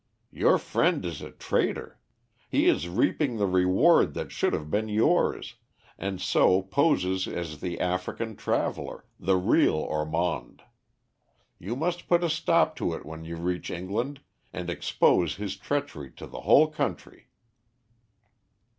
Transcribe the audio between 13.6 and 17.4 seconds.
England, and expose his treachery to the whole country."